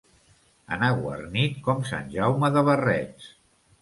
[0.77, 3.29] Anar guarnit com sant Jaume de Barrets.